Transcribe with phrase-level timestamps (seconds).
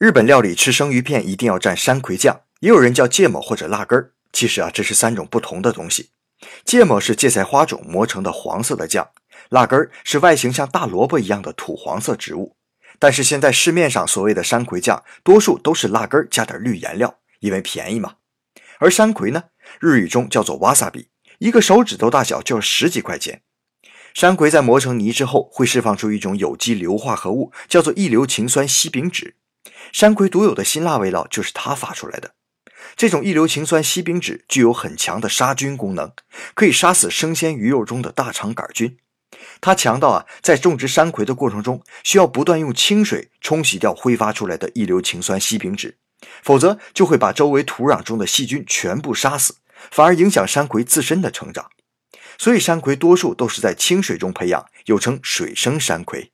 [0.00, 4.12] 日本料理吃生鱼片一定要蘸山葵酱，也有人叫芥末或者辣根儿。
[4.32, 6.08] 其实啊，这是三种不同的东西。
[6.64, 9.10] 芥末是芥菜花种磨成的黄色的酱，
[9.50, 12.56] 辣根儿是外形像大萝卜一样的土黄色植物。
[12.98, 18.14] 但是现在市面上所谓的山葵酱，多数都是辣根儿加点绿颜料，因为便宜嘛。
[18.78, 19.44] 而山葵呢，
[19.80, 21.08] 日语中叫做 wasabi，
[21.40, 23.42] 一个手指头大小就十几块钱。
[24.14, 29.34] 山葵在磨成泥之后，会释放出一种有机硫化合物，叫做异硫氰酸烯丙酯。
[29.92, 32.34] 山葵独有的辛辣味道就是它发出来的。
[32.96, 36.12] 这种异硫氰酸烯丙酯具有很强的杀菌功能，
[36.54, 38.96] 可以杀死生鲜鱼肉中的大肠杆菌。
[39.60, 45.94] 它强到啊，在种植山葵的过程中，需要不断用清水冲洗掉挥发出来的异硫氰酸烯丙酯，
[46.42, 49.56] 否则就会把周围土壤中的细菌全部杀死，
[49.90, 51.70] 反而影响山葵自身的成长。
[52.38, 56.32] 所以山葵多数都是在清水中培养，又称水生山葵。